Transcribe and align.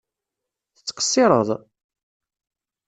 Tettqeṣṣireḍ? 0.75 1.49